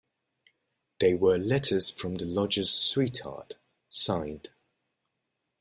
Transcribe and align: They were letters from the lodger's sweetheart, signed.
They 0.99 1.13
were 1.13 1.37
letters 1.37 1.91
from 1.91 2.15
the 2.15 2.25
lodger's 2.25 2.71
sweetheart, 2.71 3.53
signed. 3.87 4.49